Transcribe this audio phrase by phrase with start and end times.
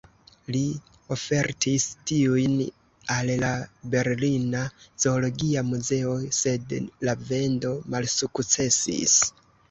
[0.53, 0.59] Li
[1.15, 2.55] ofertis tiujn
[3.15, 3.51] al la
[3.95, 4.61] Berlina
[5.03, 6.73] Zoologia Muzeo, sed
[7.09, 9.15] la vendo malsukcesis.